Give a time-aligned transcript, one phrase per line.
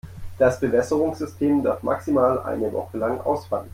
[0.39, 3.69] Das Bewässerungssystem darf maximal eine Woche lang ausfallen.